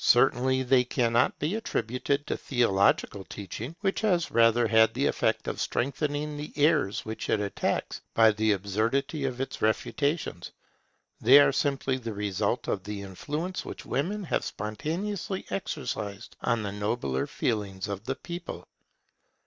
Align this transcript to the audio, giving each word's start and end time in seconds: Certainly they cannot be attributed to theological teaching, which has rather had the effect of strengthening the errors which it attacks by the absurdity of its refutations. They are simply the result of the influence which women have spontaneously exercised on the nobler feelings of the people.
Certainly 0.00 0.62
they 0.62 0.82
cannot 0.82 1.38
be 1.38 1.54
attributed 1.54 2.26
to 2.26 2.38
theological 2.38 3.22
teaching, 3.24 3.76
which 3.82 4.00
has 4.00 4.30
rather 4.30 4.66
had 4.66 4.94
the 4.94 5.04
effect 5.04 5.46
of 5.46 5.60
strengthening 5.60 6.38
the 6.38 6.54
errors 6.56 7.04
which 7.04 7.28
it 7.28 7.38
attacks 7.38 8.00
by 8.14 8.30
the 8.30 8.52
absurdity 8.52 9.26
of 9.26 9.42
its 9.42 9.60
refutations. 9.60 10.52
They 11.20 11.38
are 11.38 11.52
simply 11.52 11.98
the 11.98 12.14
result 12.14 12.66
of 12.66 12.82
the 12.84 13.02
influence 13.02 13.62
which 13.66 13.84
women 13.84 14.24
have 14.24 14.42
spontaneously 14.42 15.44
exercised 15.50 16.34
on 16.40 16.62
the 16.62 16.72
nobler 16.72 17.26
feelings 17.26 17.88
of 17.88 18.04
the 18.04 18.16
people. 18.16 18.66